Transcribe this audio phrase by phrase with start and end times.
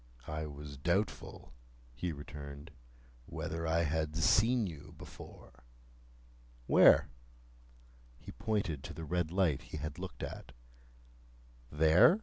[0.25, 1.53] "I was doubtful,"
[1.93, 2.71] he returned,
[3.27, 5.63] "whether I had seen you before."
[6.65, 7.09] "Where?"
[8.17, 10.53] He pointed to the red light he had looked at.
[11.71, 12.19] "There?"